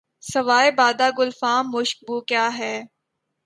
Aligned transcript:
سوائے 0.23 0.69
بادۂ 0.71 1.07
گلفام 1.17 1.63
مشک 1.73 1.97
بو 2.07 2.15
کیا 2.21 2.47
ہے 2.57 2.75